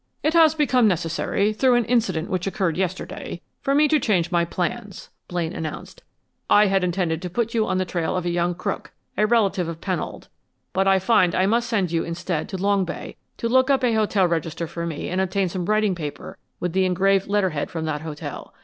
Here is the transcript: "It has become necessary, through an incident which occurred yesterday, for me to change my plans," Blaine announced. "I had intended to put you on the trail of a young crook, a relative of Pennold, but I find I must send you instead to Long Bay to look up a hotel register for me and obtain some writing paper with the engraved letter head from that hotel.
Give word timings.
"It 0.23 0.33
has 0.33 0.55
become 0.55 0.87
necessary, 0.87 1.53
through 1.53 1.75
an 1.75 1.85
incident 1.85 2.27
which 2.31 2.47
occurred 2.47 2.75
yesterday, 2.75 3.39
for 3.61 3.75
me 3.75 3.87
to 3.87 3.99
change 3.99 4.31
my 4.31 4.43
plans," 4.45 5.11
Blaine 5.27 5.53
announced. 5.53 6.01
"I 6.49 6.65
had 6.65 6.83
intended 6.83 7.21
to 7.21 7.29
put 7.29 7.53
you 7.53 7.67
on 7.67 7.77
the 7.77 7.85
trail 7.85 8.17
of 8.17 8.25
a 8.25 8.31
young 8.31 8.55
crook, 8.55 8.93
a 9.15 9.27
relative 9.27 9.67
of 9.67 9.79
Pennold, 9.79 10.27
but 10.73 10.87
I 10.87 10.97
find 10.97 11.35
I 11.35 11.45
must 11.45 11.69
send 11.69 11.91
you 11.91 12.03
instead 12.03 12.49
to 12.49 12.57
Long 12.57 12.83
Bay 12.83 13.15
to 13.37 13.47
look 13.47 13.69
up 13.69 13.83
a 13.83 13.93
hotel 13.93 14.27
register 14.27 14.65
for 14.65 14.87
me 14.87 15.07
and 15.07 15.21
obtain 15.21 15.49
some 15.49 15.65
writing 15.65 15.93
paper 15.93 16.39
with 16.59 16.73
the 16.73 16.85
engraved 16.85 17.27
letter 17.27 17.51
head 17.51 17.69
from 17.69 17.85
that 17.85 18.01
hotel. 18.01 18.55